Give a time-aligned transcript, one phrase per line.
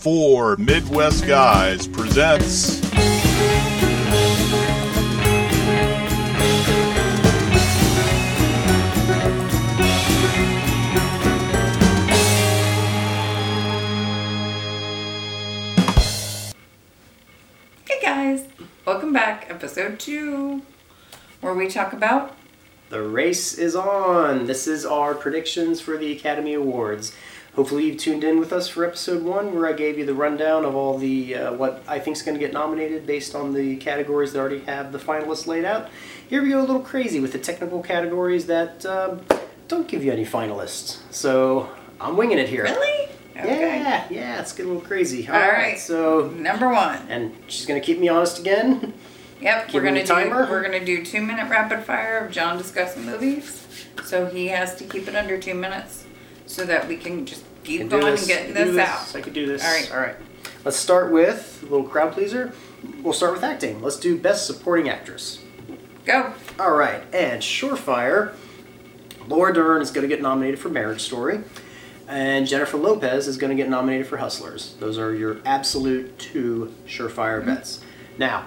[0.00, 2.80] Four Midwest Guys presents.
[17.86, 18.46] Hey guys,
[18.86, 20.62] welcome back, episode two,
[21.42, 22.34] where we talk about
[22.88, 24.46] The race is on.
[24.46, 27.12] This is our predictions for the Academy Awards.
[27.54, 30.64] Hopefully, you've tuned in with us for episode one, where I gave you the rundown
[30.64, 33.76] of all the uh, what I think is going to get nominated based on the
[33.76, 35.88] categories that already have the finalists laid out.
[36.28, 39.22] Here we go a little crazy with the technical categories that um,
[39.66, 40.98] don't give you any finalists.
[41.10, 41.68] So
[42.00, 42.62] I'm winging it here.
[42.64, 43.08] really.
[43.34, 45.26] Yeah, yeah, it's getting a little crazy.
[45.26, 45.78] All right.
[45.78, 46.98] So, Number one.
[47.08, 48.92] and she's going to keep me honest again.
[49.40, 50.44] Yep, Give we're gonna timer.
[50.44, 53.66] do we're gonna do two minute rapid fire of John discussing movies.
[54.04, 56.04] So he has to keep it under two minutes,
[56.50, 58.22] so that we can just keep Can do going this.
[58.22, 59.16] and getting can do this out.
[59.16, 59.64] I could do this.
[59.64, 59.92] All right.
[59.92, 60.16] All right.
[60.64, 62.52] Let's start with a little crowd pleaser.
[63.02, 63.80] We'll start with acting.
[63.80, 65.38] Let's do best supporting actress.
[66.04, 66.34] Go.
[66.58, 67.02] All right.
[67.14, 68.34] And surefire,
[69.28, 71.40] Laura Dern is going to get nominated for Marriage Story,
[72.08, 74.74] and Jennifer Lopez is going to get nominated for Hustlers.
[74.80, 77.80] Those are your absolute two surefire bets.
[78.18, 78.46] Now,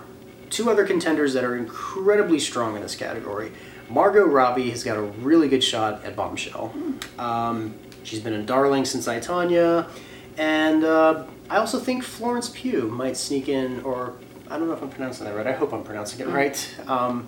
[0.50, 3.54] two other contenders that are incredibly strong in this category.
[3.90, 6.74] Margot Robbie has got a really good shot at Bombshell.
[7.20, 9.90] Um, she's been in Darling since I Tonya,
[10.38, 14.14] and uh, I also think Florence Pugh might sneak in, or
[14.50, 15.48] I don't know if I'm pronouncing that right.
[15.48, 16.76] I hope I'm pronouncing it right.
[16.88, 17.28] Um,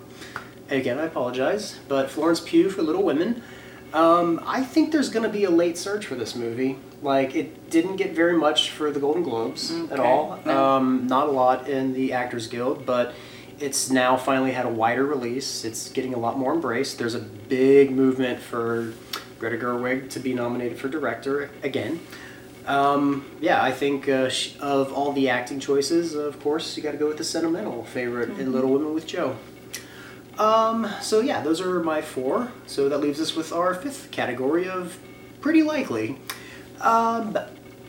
[0.70, 3.42] again, I apologize, but Florence Pugh for Little Women.
[3.92, 6.78] Um, I think there's going to be a late surge for this movie.
[7.02, 10.40] Like, it didn't get very much for the Golden Globes at all.
[10.44, 10.64] No.
[10.76, 13.14] Um, not a lot in the Actors Guild, but
[13.58, 15.64] it's now finally had a wider release.
[15.64, 16.98] It's getting a lot more embraced.
[16.98, 18.92] There's a big movement for
[19.38, 22.00] Greta Gerwig to be nominated for director again.
[22.66, 26.92] Um, yeah, I think uh, sh- of all the acting choices, of course, you got
[26.92, 29.36] to go with the sentimental favorite in Little Women with Jo.
[30.38, 32.50] Um, so yeah, those are my four.
[32.66, 34.98] So that leaves us with our fifth category of
[35.40, 36.18] pretty likely.
[36.80, 37.36] Um,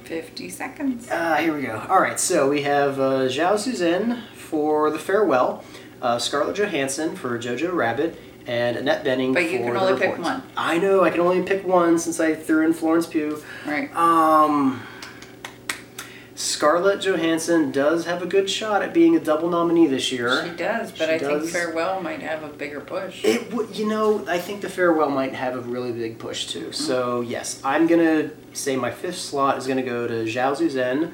[0.04, 1.10] Fifty seconds.
[1.12, 1.86] uh, here we go.
[1.90, 5.66] All right, so we have uh, Zhao Shuzhen for The Farewell,
[6.02, 10.18] uh, Scarlett Johansson for Jojo Rabbit, and Annette Bening But for you can only pick
[10.18, 10.42] one.
[10.56, 13.44] I know, I can only pick one since I threw in Florence Pugh.
[13.66, 13.94] Right.
[13.96, 14.82] Um,
[16.36, 20.46] Scarlett Johansson does have a good shot at being a double nominee this year.
[20.46, 21.46] She does, but She I think.
[21.46, 23.26] Farewell might have a bigger push.
[23.26, 26.72] It would, you know, I think the farewell might have a really big push too.
[26.72, 31.12] So yes, I'm gonna say my fifth slot is gonna go to Zhao Shuzhen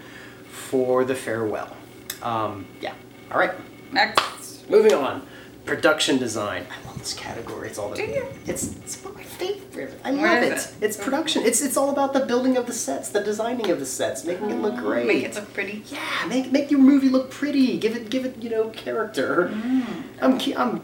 [0.52, 1.76] for the farewell.
[2.22, 2.94] Um, yeah.
[3.32, 3.54] All right.
[3.94, 4.70] Next.
[4.70, 5.26] Moving on.
[5.66, 6.66] Production design.
[6.70, 7.68] I this category.
[7.68, 7.98] It's all the.
[7.98, 8.26] Do you?
[8.46, 10.00] It's it's my favorite.
[10.04, 10.54] I What love it.
[10.54, 10.74] it?
[10.82, 11.04] It's oh.
[11.04, 11.44] production.
[11.44, 14.50] It's it's all about the building of the sets, the designing of the sets, making
[14.52, 15.06] it look oh, great.
[15.08, 15.84] Make it look pretty.
[15.88, 17.78] Yeah, make make your movie look pretty.
[17.78, 19.50] Give it give it you know character.
[19.54, 20.04] Mm.
[20.22, 20.82] I'm I'm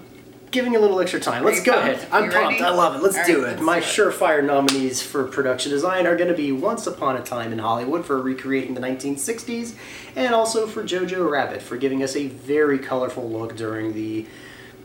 [0.52, 1.44] giving a little extra time.
[1.44, 2.04] Let's go pumped?
[2.04, 2.08] ahead.
[2.12, 2.52] I'm You pumped.
[2.60, 2.64] ready?
[2.64, 3.04] I love it.
[3.04, 3.62] Let's do it.
[3.62, 7.60] My surefire nominees for production design are going to be Once Upon a Time in
[7.60, 9.76] Hollywood for recreating the 1960s,
[10.16, 14.26] and also for Jojo Rabbit for giving us a very colorful look during the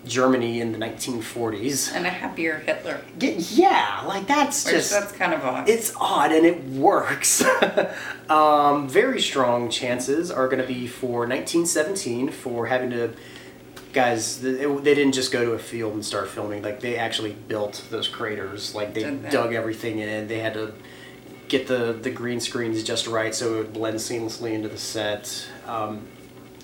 [0.04, 1.92] Germany in the 1940s.
[1.94, 3.00] And a happier Hitler.
[3.18, 5.68] Yeah, like that's Which just that's kind of odd.
[5.68, 7.44] it's odd and it works.
[8.28, 13.14] um, very strong chances are going to be for 1917 for having to.
[13.92, 16.62] Guys, they didn't just go to a field and start filming.
[16.62, 18.74] Like they actually built those craters.
[18.74, 20.26] Like they dug everything in.
[20.26, 20.74] They had to
[21.48, 25.46] get the the green screens just right so it would blend seamlessly into the set.
[25.66, 26.08] Um,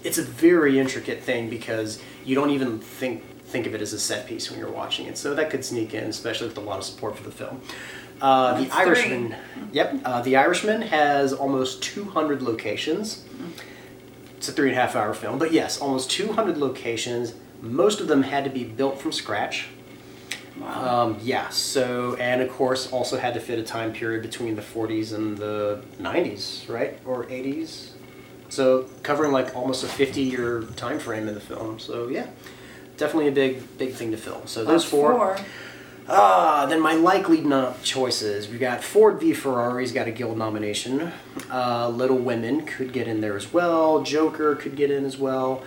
[0.03, 3.99] it's a very intricate thing because you don't even think think of it as a
[4.01, 5.19] set piece when you're watching it.
[5.19, 7.61] So that could sneak in, especially with a lot of support for the film.
[8.21, 8.87] Uh, the That's three.
[8.87, 9.37] Irishman,
[9.73, 13.25] yep, uh, the Irishman has almost 200 locations.
[14.37, 17.35] It's a three and a half hour film, but yes, almost 200 locations.
[17.61, 19.69] Most of them had to be built from scratch.
[20.59, 21.05] wow.
[21.05, 24.63] Um, yeah, so, and of course, also had to fit a time period between the
[24.63, 26.99] 40s and the 90s, right?
[27.05, 27.91] Or 80s.
[28.49, 31.79] So, covering like almost a 50 year time frame in the film.
[31.79, 32.27] So, yeah,
[33.01, 34.47] definitely a big, big thing to film.
[34.47, 35.37] So, those That's four.
[36.13, 38.49] Ah, then my likely no- choices.
[38.49, 41.13] We got Ford v Ferrari's got a Guild nomination.
[41.51, 44.03] Uh, Little Women could get in there as well.
[44.03, 45.63] Joker could get in as well.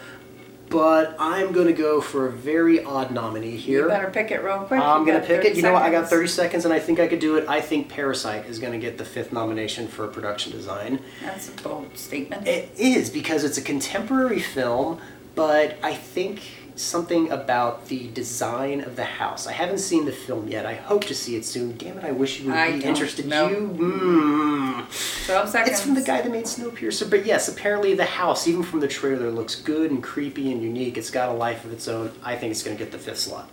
[0.69, 3.83] But I'm gonna go for a very odd nominee here.
[3.83, 4.81] You better pick it real quick.
[4.81, 5.55] I'm gonna pick 30 it.
[5.57, 5.83] You know what?
[5.83, 7.47] I got 30 seconds, and I think I could do it.
[7.47, 10.99] I think Parasite is gonna get the fifth nomination for production design.
[11.21, 12.47] That's a bold statement.
[12.47, 14.99] It is because it's a contemporary film,
[15.35, 16.41] but I think
[16.75, 19.47] something about the design of the house.
[19.47, 20.65] I haven't seen the film yet.
[20.65, 21.77] I hope to see it soon.
[21.77, 23.25] Damn it, I wish you would I be interested.
[23.27, 23.49] know.
[23.49, 25.25] You, mm.
[25.25, 25.71] 12 seconds.
[25.71, 27.09] It's from the guy that made Snowpiercer.
[27.09, 30.97] But yes, apparently the house, even from the trailer, looks good and creepy and unique.
[30.97, 32.11] It's got a life of its own.
[32.23, 33.49] I think it's going to get the fifth slot.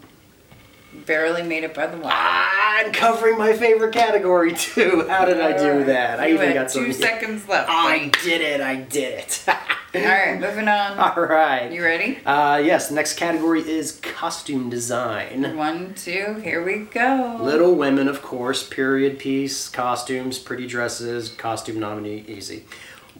[1.07, 2.13] Barely made it by the wire.
[2.13, 5.07] I'm covering my favorite category too.
[5.09, 6.19] How did I do that?
[6.19, 6.85] I you even got some.
[6.85, 7.69] two seconds left.
[7.71, 8.61] I did it.
[8.61, 9.45] I did it.
[9.95, 10.99] All right, moving on.
[10.99, 11.71] All right.
[11.71, 12.19] You ready?
[12.25, 15.57] Uh, yes, next category is costume design.
[15.57, 17.39] One, two, here we go.
[17.41, 22.65] Little Women, of course, period piece, costumes, pretty dresses, costume nominee, easy.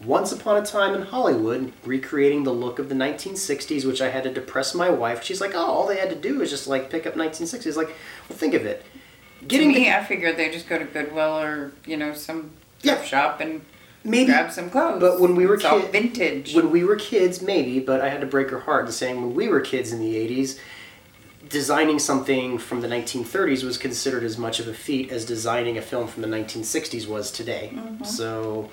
[0.05, 4.23] Once Upon a Time in Hollywood, recreating the look of the 1960s, which I had
[4.23, 5.23] to depress my wife.
[5.23, 7.75] She's like, oh, all they had to do is just like pick up 1960s.
[7.75, 7.89] Like,
[8.29, 8.83] well, think of it.
[9.41, 12.51] To Getting me, the, I figured they just go to Goodwill or, you know, some
[12.81, 13.01] Yeah.
[13.03, 13.61] shop and
[14.03, 14.99] maybe grab some clothes.
[14.99, 16.55] but when we were it's all kid- vintage.
[16.55, 19.35] when we were kids, maybe, but I had to break her heart and saying when
[19.35, 20.57] we were kids in the 80s,
[21.47, 25.81] designing something from the 1930s was considered as much of a feat as designing a
[25.81, 27.71] film from the 1960s was today.
[27.73, 28.03] Mm-hmm.
[28.05, 28.69] So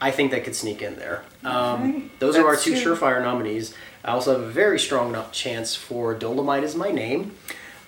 [0.00, 1.24] I think that could sneak in there.
[1.44, 2.94] Um, Alright, those are our two true.
[2.96, 3.74] surefire nominees.
[4.04, 7.32] I also have a very strong no- chance for Dolomite is My Name.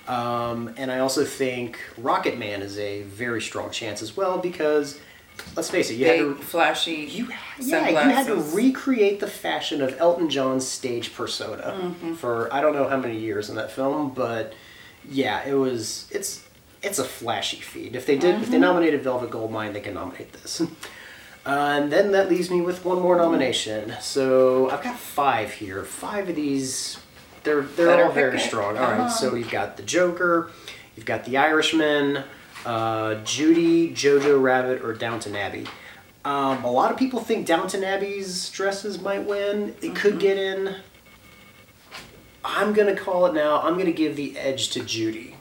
[0.09, 4.99] Um, and I also think Rocketman is a very strong chance as well because,
[5.55, 7.29] let's face it, you had Big, to flashy you,
[7.61, 12.15] yeah, you had to recreate the fashion of Elton John's stage persona Mm-hmm.
[12.15, 14.53] for I don't know how many years in that film, but
[15.09, 16.45] yeah, it was it's
[16.83, 17.95] it's a flashy feat.
[17.95, 18.61] If they did, if they Mm-hmm.
[18.63, 20.61] nominated Velvet Goldmine, they can nominate this.
[21.47, 23.95] Uh, and then that leaves me with one more nomination.
[24.01, 25.85] So I've got five here.
[25.85, 26.99] Five of these,
[27.45, 28.77] they're they're Better all very strong.
[28.77, 29.39] All right, so on.
[29.39, 30.51] you've got the Joker,
[30.97, 32.25] you've got the Irishman,
[32.67, 35.67] uh, Judy, Jojo Rabbit, or Downton Abbey.
[36.27, 39.75] Um, a lot of people think Downton Abbey's dresses might win.
[39.81, 40.19] It could Mm-hmm.
[40.21, 40.77] get in.
[42.45, 43.61] I'm gonna call it now.
[43.63, 45.37] I'm gonna give the edge to Judy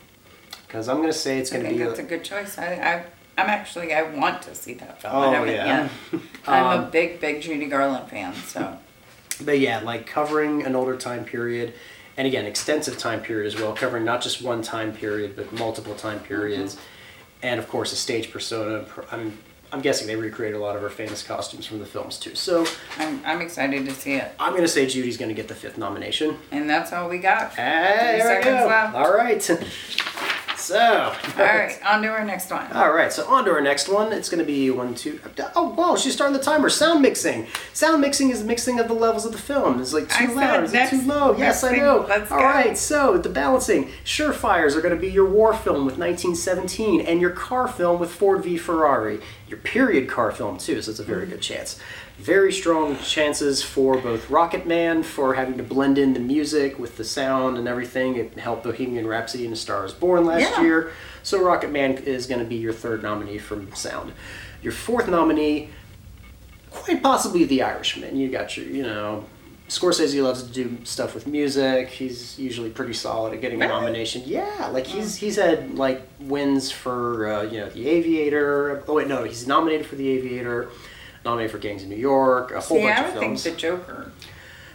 [0.67, 1.83] because I'm gonna say it's gonna think be.
[1.83, 2.57] that's a good choice.
[2.57, 3.05] I, I,
[3.39, 5.15] I'm actually, I want to see that film.
[5.15, 5.89] Oh, I haven't yeah.
[6.11, 6.21] yet.
[6.47, 8.77] I'm a Um, big, big Judy Garland fan, so.
[9.41, 11.73] But yeah, like covering an older time period,
[12.17, 15.95] and again, extensive time period as well, covering not just one time period, but multiple
[15.95, 16.77] time periods,
[17.41, 18.83] and of course a stage persona.
[19.11, 19.37] I'm,
[19.71, 22.35] I'm guessing they recreated a lot of her famous costumes from the films too.
[22.35, 22.65] So
[22.97, 24.29] I'm, I'm excited to see it.
[24.39, 26.37] I'm gonna say Judy's gonna get the fifth nomination.
[26.51, 27.53] And that's all we got.
[27.53, 28.67] Hey, there we go.
[28.67, 28.95] left.
[28.95, 29.49] All right.
[30.69, 31.15] So.
[31.39, 32.71] All right, on to our next one.
[32.73, 34.13] All right, so on to our next one.
[34.13, 35.19] It's going to be one, two.
[35.55, 36.69] Oh, whoa, she's starting the timer.
[36.69, 37.47] Sound mixing.
[37.73, 39.81] Sound mixing is the mixing of the levels of the film.
[39.81, 40.63] It's like I too said loud.
[40.65, 41.35] Is it too low?
[41.35, 42.05] Yes, I know.
[42.07, 42.43] Let's All go.
[42.43, 43.89] right, so the balancing.
[44.05, 48.11] Surefires are going to be your war film with 1917 and your car film with
[48.11, 49.19] Ford v Ferrari.
[49.47, 51.31] Your period car film, too, so it's a very mm.
[51.31, 51.79] good chance.
[52.19, 57.03] Very strong chances for both Rocketman for having to blend in the music with the
[57.05, 58.15] sound and everything.
[58.17, 60.61] It helped Bohemian Rhapsody and A Star is Born last Yeah.
[60.61, 60.91] year.
[61.23, 64.11] So Rocketman is going to be your third nominee from sound.
[64.61, 65.69] Your fourth nominee,
[66.71, 68.17] quite possibly The Irishman.
[68.17, 69.23] You got your, you know,
[69.69, 71.87] Scorsese loves to do stuff with music.
[71.89, 74.23] He's usually pretty solid at getting a nomination.
[74.25, 78.83] Yeah, like he's he's had like wins for uh, you know The Aviator.
[78.87, 80.69] Oh wait, no, he's nominated for The Aviator,
[81.25, 83.51] nominated for Gangs in New York, a whole See, bunch I of would think the
[83.51, 84.11] Joker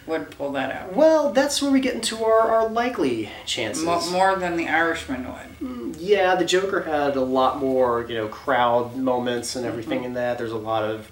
[0.06, 0.94] would pull that out.
[0.94, 3.82] well, that's where we get into our, our likely chances.
[3.82, 5.96] Mo- more than the Irishman would.
[5.96, 10.37] Yeah, the Joker had a lot more, you know, crowd moments and everything in that.
[10.37, 11.11] There's a lot of,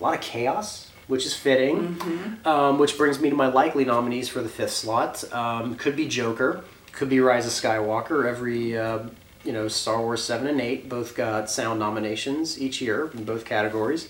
[0.00, 1.96] a lot of chaos, which is fitting.
[2.44, 5.22] Um, which brings me to my likely nominees for the fifth slot.
[5.32, 8.26] Um, could be Joker, could be Rise of Skywalker.
[8.28, 9.04] Every, uh,
[9.44, 13.44] you know, Star Wars seven and eight both got sound nominations each year in both
[13.44, 14.08] categories.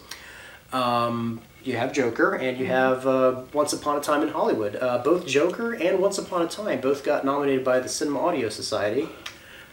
[0.72, 4.76] Um, you have Joker and you have uh, Once Upon a Time in Hollywood.
[4.76, 8.48] Uh, both Joker and Once Upon a Time both got nominated by the Cinema Audio
[8.48, 9.08] Society.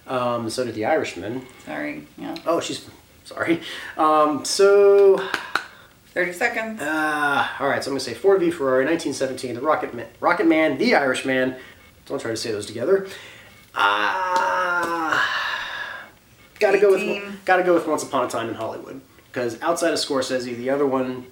[0.08, 1.46] Um, so did The Irishman.
[1.66, 2.36] Sorry, yeah.
[2.46, 2.88] Oh, she's
[3.26, 3.62] sorry.
[3.98, 5.18] Um, so,
[6.14, 6.82] 30 seconds.
[6.82, 7.84] uh, all right.
[7.84, 11.56] So I'm gonna say Ford v Ferrari, 1917, The Rocketman, Rocket Man, The Irishman.
[12.06, 13.08] Don't try to say those together.
[13.76, 15.24] Ah,
[16.60, 19.00] gotta go with gotta go with Once Upon a Time in Hollywood
[19.32, 21.28] because outside of Scorsese, the other one,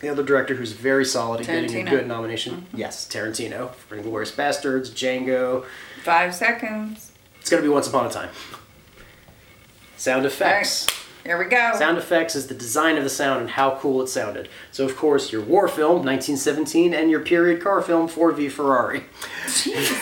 [0.00, 1.90] the other director who's very solid at getting a Tarantino.
[1.90, 2.76] good nomination, mm-hmm.
[2.76, 5.64] yes, Tarantino for *Inglourious Basterds*, Django.
[6.02, 7.12] Five seconds.
[7.40, 8.30] It's gonna be Once Upon a Time.
[9.96, 10.86] Sound effects.
[11.24, 11.72] Here we go.
[11.76, 14.48] Sound effects is the design of the sound and how cool it sounded.
[14.70, 19.02] So, of course, your war film, 1917, and your period car film, Ford v Ferrari.
[19.64, 19.96] Getting,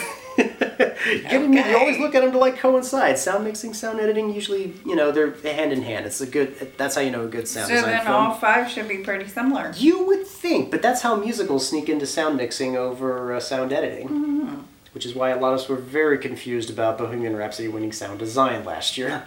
[1.30, 1.74] You Okay.
[1.74, 3.18] always look at them to like coincide.
[3.18, 6.06] Sound mixing, sound editing, usually, you know, they're hand in hand.
[6.06, 8.14] It's a good, that's how you know a good sound so then film.
[8.16, 9.72] all five should be pretty similar.
[9.76, 14.64] You would think, but that's how musicals sneak into sound mixing over uh, sound editing.
[14.92, 18.18] which is why a lot of us were very confused about Bohemian Rhapsody winning sound
[18.18, 19.24] design last year.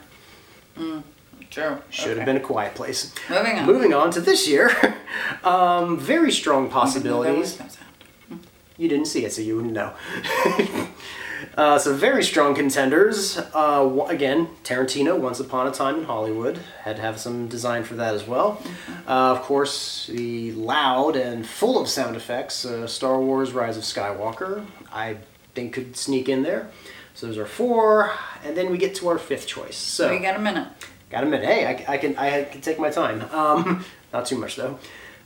[0.76, 1.78] True.
[1.90, 2.16] Should Okay.
[2.20, 3.14] have been a quiet place.
[3.30, 3.66] Moving on.
[3.66, 4.72] Moving on to this year,
[5.44, 7.60] um, very strong possibilities.
[8.78, 9.94] You didn't see it, so you wouldn't know.
[11.58, 13.38] uh, so very strong contenders.
[13.54, 17.96] Uh, again, Tarantino, Once Upon a Time in Hollywood, had to have some design for
[17.96, 18.62] that as well.
[19.08, 23.84] Uh, of course, the loud and full of sound effects, uh, Star Wars: Rise of
[23.84, 25.18] Skywalker, I
[25.56, 26.70] think could sneak in there.
[27.16, 28.12] So those are four,
[28.44, 29.76] and then we get to our fifth choice.
[29.76, 30.68] So We got a minute.
[31.10, 31.46] Got a minute.
[31.46, 33.22] Hey, I, I can I can take my time.
[33.34, 34.80] Um, not too much though.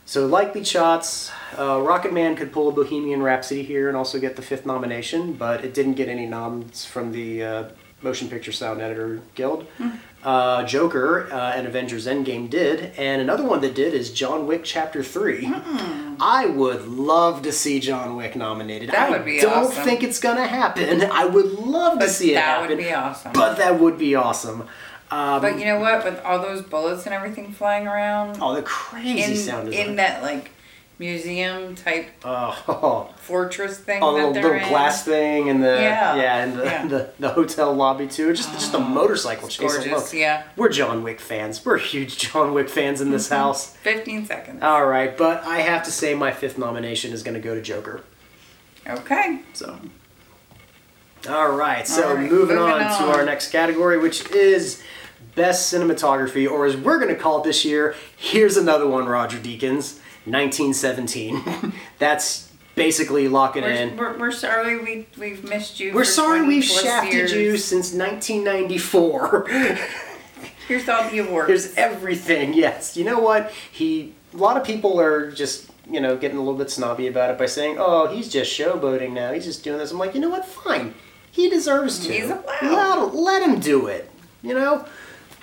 [0.06, 1.30] So likely shots.
[1.56, 5.64] Uh, Rocketman could pull a Bohemian Rhapsody here and also get the fifth nomination, but
[5.64, 7.64] it didn't get any noms from the uh,
[8.02, 9.66] Motion Picture Sound Editor Guild.
[10.22, 14.62] Uh, Joker uh, and Avengers Endgame did, and another one that did is John Wick
[14.64, 15.50] Chapter Three.
[16.20, 18.90] I would love to see John Wick nominated.
[18.90, 19.84] That would be I don't awesome.
[19.84, 21.02] think it's gonna happen.
[21.02, 22.76] I would love to see it that happen.
[22.76, 23.32] would be awesome.
[23.32, 24.66] But that would be awesome.
[25.14, 26.04] Um, But you know what?
[26.04, 29.88] With all those bullets and everything flying around, Oh, the crazy in sound design.
[29.90, 30.50] in that like
[30.98, 36.14] museum type oh, fortress thing oh, the that little, little glass thing and the Yeah.
[36.16, 36.86] yeah, and the, Yeah.
[36.86, 38.32] the, the hotel lobby too.
[38.32, 39.74] Just just a motorcycle chase.
[39.76, 39.88] alone.
[39.90, 40.14] gorgeous.
[40.14, 40.44] Yeah.
[40.56, 41.64] We're John Wick fans.
[41.64, 43.12] We're huge John Wick fans in Mm-hmm.
[43.16, 43.74] this house.
[43.76, 44.62] Fifteen seconds.
[44.62, 47.60] All right, but I have to say my fifth nomination is going to go to
[47.62, 48.00] Joker.
[48.88, 49.40] Okay.
[49.52, 49.78] So.
[51.28, 54.82] All right, so All right, moving, moving on, to our next category, which is
[55.34, 59.38] best cinematography, or as we're going to call it this year, here's another one, Roger
[59.38, 61.72] Deakins, 1917.
[61.98, 63.96] That's basically locking We're, in.
[63.96, 65.92] we're, we're sorry we we've missed you.
[65.94, 67.32] We're sorry we've shafted years.
[67.32, 69.46] you since 1994.
[70.68, 71.48] Here's all the awards.
[71.48, 72.54] Here's everything.
[72.54, 72.96] Yes.
[72.96, 73.52] You know what?
[73.70, 74.14] He.
[74.32, 77.38] A lot of people are just you know getting a little bit snobby about it
[77.38, 79.32] by saying, "Oh, he's just showboating now.
[79.32, 80.44] He's just doing this." I'm like, you know what?
[80.44, 80.94] Fine.
[81.30, 82.12] He deserves to.
[82.12, 83.12] He's allowed.
[83.12, 84.10] Let, let him do it.
[84.42, 84.86] You know.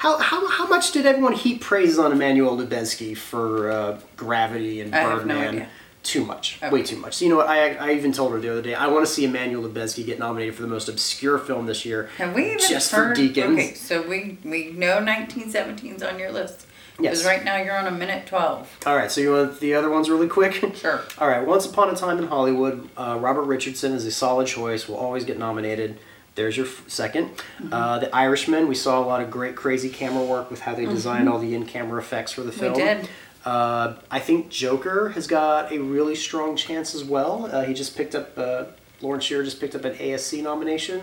[0.02, 4.96] How, how, how much did everyone heap praises on Emmanuel Lubezki for uh, Gravity and
[4.96, 5.68] I have no Birdman?
[6.02, 6.58] Too much.
[6.58, 6.72] Okay.
[6.72, 7.18] Way too much.
[7.18, 7.46] So, you know what?
[7.46, 10.18] I, I even told her the other day, I want to see Emmanuel Lubezki get
[10.18, 12.10] nominated for the most obscure film this year.
[12.18, 13.16] Have we even just heard?
[13.16, 13.54] for Deakins.
[13.54, 16.66] Okay, so we we know 1917's on your list.
[17.00, 17.20] Yes.
[17.20, 18.80] Because right now you're on a minute 12.
[18.88, 20.76] All right, so you want the other ones really quick?
[20.76, 21.02] Sure.
[21.20, 24.88] All right, Once Upon a Time in Hollywood, uh, Robert Richardson is a solid choice.
[24.88, 26.00] Will always get nominated.
[26.36, 27.74] There's your f- 2nd Mm-hmm.
[27.74, 30.86] Uh, the Irishman, we saw a lot of great, crazy camera work with how they
[30.86, 32.76] designed all the in-camera effects for the film.
[32.76, 33.02] Mm-hmm.
[33.02, 33.10] did.
[33.44, 37.50] Uh, I think Joker has got a really strong chance as well.
[37.52, 38.66] Uh, he just picked up, uh,
[39.02, 41.02] Lawrence Shearer just picked up an ASC nomination,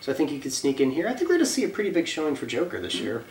[0.00, 1.08] so I think he could sneak in here.
[1.08, 3.24] I think we're going to see a pretty big showing for Joker this year.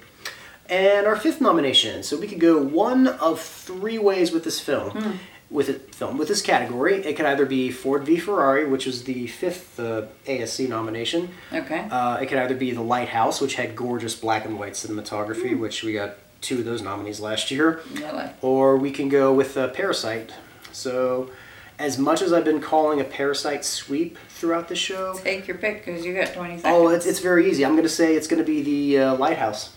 [0.67, 2.03] And our fifth nomination.
[2.03, 5.19] So we could go one of three ways with this film.
[5.51, 9.05] With it film with this category, it could either be Ford v Ferrari, which was
[9.05, 11.29] the fifth uh, ASC nomination.
[11.51, 11.87] Okay.
[11.89, 15.83] Uh, it could either be The Lighthouse, which had gorgeous black and white cinematography, which
[15.83, 17.81] we got two of those nominees last year.
[17.93, 18.29] Really?
[18.41, 20.33] Or we can go with uh, Parasite.
[20.71, 21.31] So,
[21.77, 25.85] as much as I've been calling a Parasite sweep throughout the show, Take your pick
[25.85, 26.63] because you got 20 seconds.
[26.65, 27.65] Oh, it's, it's very easy.
[27.65, 29.75] I'm going to say it's going to be the uh, Lighthouse.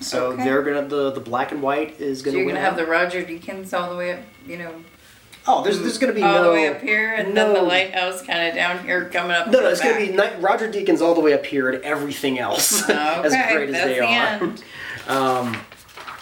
[0.00, 0.44] so okay.
[0.44, 3.24] they're gonna the the black and white is gonna you're going to have the Roger
[3.24, 4.72] Deakins all the way up, you know,
[5.46, 8.22] oh, there's there's gonna be all no the way up here, and then the lighthouse
[8.22, 9.48] kind of down here coming up.
[9.48, 12.38] No, no, it's gonna be ni- Roger Deakins all the way up here and everything
[12.38, 12.88] else.
[12.90, 14.08] as Okay, great as they the are.
[14.08, 14.62] end.
[15.08, 15.54] Um,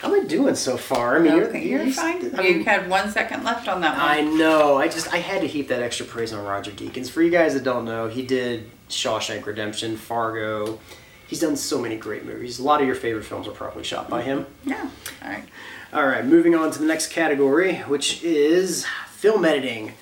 [0.01, 1.17] how am I doing so far?
[1.17, 2.35] I mean, you're, Okay, you're fine.
[2.37, 4.07] I you mean, had one second left on that one.
[4.07, 4.77] I know.
[4.77, 7.11] I just I had to heap that extra praise on Roger Deakins.
[7.11, 10.79] For you guys that don't know, he did Shawshank Redemption, Fargo.
[11.27, 12.61] He's done so many great movies.
[12.61, 14.47] A lot of your favorite films are probably shot by him.
[14.65, 14.89] yeah.
[15.25, 15.45] All right.
[15.93, 18.85] All right, moving on to the next category, which is
[19.17, 19.95] film editing.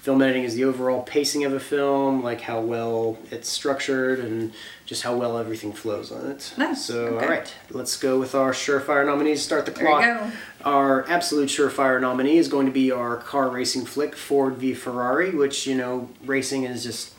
[0.00, 4.52] Film editing is the overall pacing of a film, like how well it's structured and
[4.84, 6.52] just how well everything flows on it.
[6.58, 7.24] Nice, So, okay.
[7.24, 9.42] all right, let's go with our surefire nominees.
[9.42, 10.02] Start the There you clock.
[10.02, 10.32] go.
[10.64, 15.30] Our absolute surefire nominee is going to be our car racing flick, Ford v Ferrari,
[15.30, 17.14] which, you know, racing is just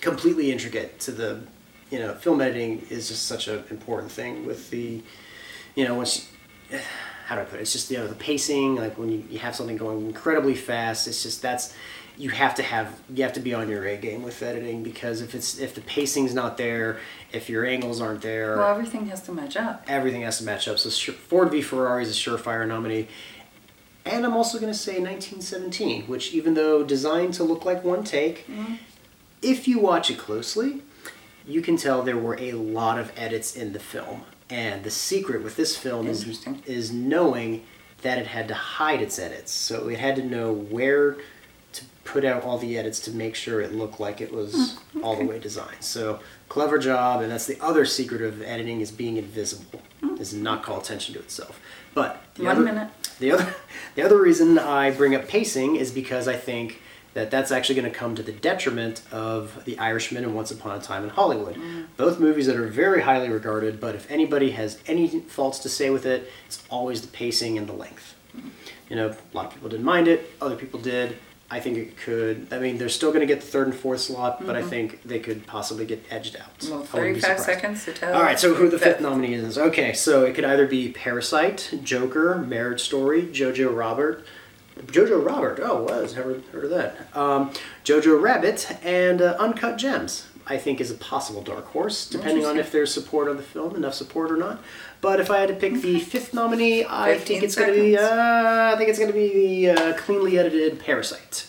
[0.00, 1.40] completely intricate to the,
[1.90, 5.02] you know, film editing is just such an important thing with the,
[5.76, 6.28] you know, once,
[7.28, 7.62] how do I put it?
[7.62, 11.06] It's just, you know, the pacing, like when you, you have something going incredibly fast,
[11.06, 11.74] it's just, that's,
[12.16, 15.20] you have to have, you have to be on your A game with editing because
[15.20, 19.20] if it's, if the pacing's not there, if your angles aren't there, Well, everything has
[19.24, 19.84] to match up.
[19.86, 20.78] everything has to match up.
[20.78, 23.08] So Ford v Ferrari is a surefire nominee.
[24.06, 28.04] And I'm also going to say 1917, which even though designed to look like one
[28.04, 28.76] take, mm-hmm.
[29.42, 30.80] if you watch it closely,
[31.46, 34.22] you can tell there were a lot of edits in the film.
[34.50, 37.64] And the secret with this film is, is knowing
[38.02, 39.52] that it had to hide its edits.
[39.52, 41.16] So it had to know where
[41.72, 45.04] to put out all the edits to make sure it looked like it was hmm,
[45.04, 45.82] all the way designed.
[45.82, 50.16] So clever job, and that's the other secret of editing is being invisible, hmm.
[50.16, 51.60] is not call attention to itself.
[51.94, 52.88] But the One other, minute.
[53.18, 53.54] The other,
[53.96, 56.80] the other reason I bring up pacing is because I think
[57.18, 60.78] that that's actually going to come to the detriment of The Irishman and Once Upon
[60.78, 61.56] a Time in Hollywood.
[61.56, 61.86] Mm.
[61.96, 65.90] Both movies that are very highly regarded, but if anybody has any faults to say
[65.90, 68.14] with it, it's always the pacing and the length.
[68.88, 71.16] You know, a lot of people didn't mind it, other people did.
[71.50, 72.46] I think it could.
[72.52, 74.68] I mean, they're still going to get the third and fourth slot, but I mm-hmm.
[74.68, 76.50] think they could possibly get edged out.
[76.62, 78.14] Well, I wouldn't 35 seconds to tell.
[78.14, 79.00] All right, so who the fifth fifth.
[79.00, 79.56] nominee is?
[79.56, 84.26] Okay, so it could either be Parasite, Joker, Marriage Story, Jojo Robert.
[84.86, 87.16] Jojo Robert, oh, was never heard of that.
[87.16, 87.52] Um,
[87.84, 90.26] Jojo Rabbit and uh, Uncut Gems.
[90.50, 93.76] I think is a possible dark horse, depending on if there's support on the film,
[93.76, 94.62] enough support or not.
[95.02, 97.98] But if I had to pick the fifth nominee, I think it's going to be.
[97.98, 101.46] Uh, I think it's going to be the uh, cleanly edited Parasite.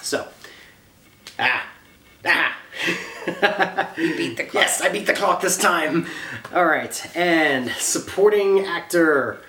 [0.00, 0.28] So,
[1.40, 1.66] ah,
[2.24, 2.56] ah.
[3.96, 4.62] You beat the clock.
[4.62, 6.06] Yes, I beat the clock this time.
[6.54, 9.40] All right, and supporting actor.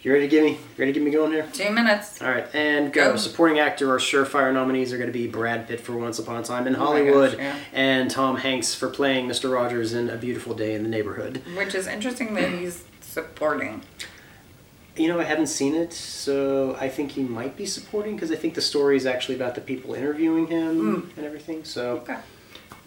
[0.00, 0.50] You ready to give me?
[0.52, 1.48] You ready to get me going here?
[1.52, 2.22] Two minutes.
[2.22, 3.12] All right, and go.
[3.12, 3.16] Go.
[3.16, 6.44] Supporting actor or surefire nominees are going to be Brad Pitt for Once Upon a
[6.44, 7.56] Time in Oh Hollywood, gosh, yeah.
[7.72, 9.52] and Tom Hanks for playing Mr.
[9.52, 11.42] Rogers in A Beautiful Day in the Neighborhood.
[11.56, 13.82] Which is interesting that he's supporting.
[14.94, 18.36] You know, I haven't seen it, so I think he might be supporting because I
[18.36, 21.64] think the story is actually about the people interviewing him and everything.
[21.64, 22.04] So.
[22.08, 22.18] Okay.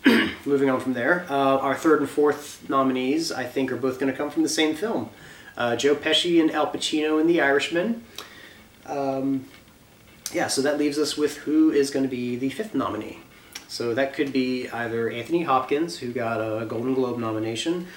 [0.46, 4.12] Moving on from there, uh, our third and fourth nominees, I think, are both going
[4.12, 5.12] to come from the same film.
[5.58, 8.04] Uh, Joe Pesci and Al Pacino in The Irishman.
[8.86, 9.46] Um,
[10.34, 13.20] yeah, so that leaves us with who is going to be the fifth nominee.
[13.68, 17.88] So that could be either Anthony Hopkins, who got a Golden Globe nomination,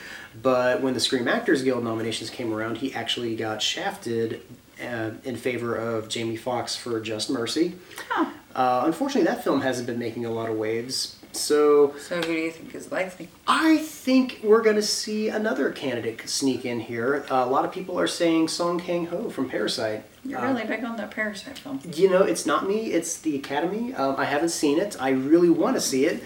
[0.40, 4.42] but when the Screen Actors Guild nominations came around, he actually got shafted
[4.80, 7.75] uh, in favor of Jamie Foxx for Just Mercy.
[8.12, 8.32] Oh.
[8.54, 11.16] Uh, unfortunately, that film hasn't been making a lot of waves.
[11.37, 13.29] So So who do you think is likely?
[13.47, 17.25] I think we're going to see another candidate sneak in here.
[17.31, 20.05] Uh, a lot of people are saying Song Kang Ho from Parasite.
[20.25, 21.81] You're Uh, really big on that Parasite film.
[21.95, 23.95] You know, it's not me, it's the Academy.
[23.95, 24.97] Um, I haven't seen it.
[25.00, 26.23] I really want to see it,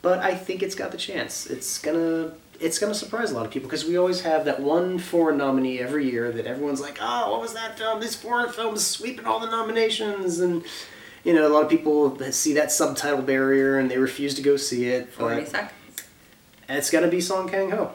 [0.00, 1.46] but I think it's got the chance.
[1.46, 2.32] It's gonna.
[2.60, 5.80] It's gonna surprise a lot of people because we always have that one foreign nominee
[5.80, 7.98] every year that everyone's like, "Oh, what was that film?
[7.98, 10.62] This foreign film is sweeping all the nominations," and
[11.24, 14.56] you know, a lot of people see that subtitle barrier and they refuse to go
[14.56, 15.12] see it.
[15.12, 15.72] 40 but- seconds.
[16.68, 17.92] and it's gonna be Song Kang Ho.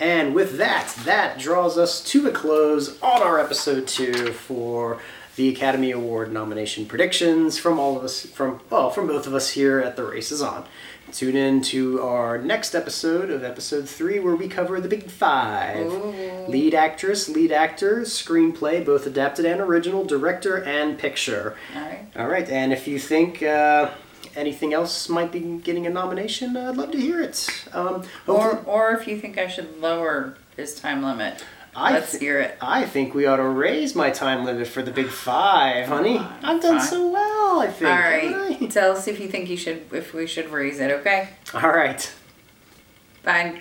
[0.00, 4.98] And with that, that draws us to a close on our episode two for
[5.34, 9.50] the Academy Award nomination predictions from all of us, from well, from both of us
[9.50, 10.64] here at The Race Is On.
[11.12, 15.86] Tune in to our next episode of episode three, where we cover the Big Five:
[15.86, 16.46] Ooh.
[16.48, 21.56] lead actress, lead actor, screenplay, both adapted and original, director and picture.
[21.74, 21.97] All right.
[22.16, 23.90] All right, and if you think uh,
[24.36, 27.48] anything else might be getting a nomination, I'd love to hear it.
[27.72, 31.44] Um, Or, or if you think I should lower his time limit,
[31.76, 32.56] I let's thi- hear it.
[32.60, 36.18] I think we ought to raise my time limit for the big five, honey.
[36.42, 36.86] I've done Fine.
[36.88, 37.90] so well, I think.
[37.90, 38.60] All right.
[38.62, 38.66] I?
[38.66, 40.90] Tell us if you think you should, if we should raise it.
[40.90, 41.28] Okay.
[41.54, 42.12] All right.
[43.22, 43.60] Bye.